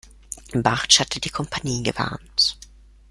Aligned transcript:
Bartsch 0.53 0.99
hatte 0.99 1.19
die 1.19 1.29
Kompanie 1.29 1.83
gewarnt. 1.83 2.57